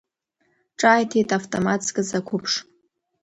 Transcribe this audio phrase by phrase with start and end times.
[0.79, 2.53] Ҿааиҭит автомат зкыз ақәыԥш.